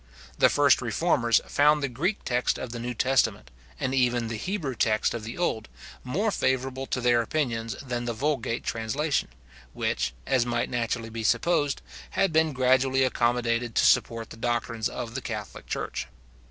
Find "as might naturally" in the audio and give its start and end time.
10.25-11.11